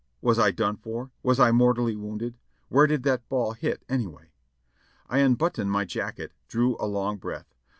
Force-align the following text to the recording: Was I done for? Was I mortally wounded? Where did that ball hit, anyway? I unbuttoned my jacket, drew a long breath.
Was 0.19 0.39
I 0.39 0.49
done 0.49 0.77
for? 0.77 1.11
Was 1.21 1.39
I 1.39 1.51
mortally 1.51 1.95
wounded? 1.95 2.39
Where 2.69 2.87
did 2.87 3.03
that 3.03 3.29
ball 3.29 3.51
hit, 3.53 3.85
anyway? 3.87 4.31
I 5.07 5.19
unbuttoned 5.19 5.69
my 5.69 5.85
jacket, 5.85 6.31
drew 6.47 6.75
a 6.79 6.87
long 6.87 7.17
breath. 7.17 7.53